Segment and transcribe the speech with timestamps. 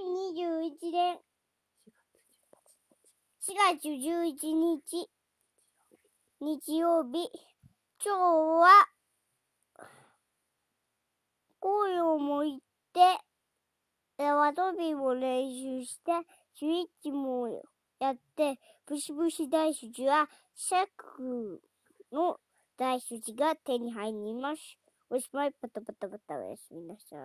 [0.00, 1.18] 2021年
[3.42, 5.10] 4月11日。
[6.40, 6.78] 日。
[6.78, 7.30] 曜日。
[8.02, 8.18] 今日
[8.62, 8.88] は。
[11.58, 12.60] 声をもいっ
[12.94, 13.18] て。
[14.16, 16.12] 縄跳びも練習して。
[16.58, 17.62] スイッチも
[17.98, 18.58] やって。
[18.86, 21.60] ブシブシ大筋はシャク
[22.10, 22.40] の
[22.78, 24.78] 大筋が手に入ります。
[25.10, 25.52] おしまい。
[25.60, 27.20] パタパタパタおやすみなさい。